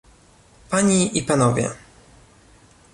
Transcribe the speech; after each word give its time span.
Pani 0.69 0.97
i 1.17 1.21
Panowie 1.21 1.69